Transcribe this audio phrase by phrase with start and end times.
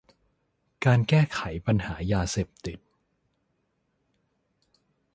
[0.85, 2.79] การแก้ไขปัญหายาเสพติด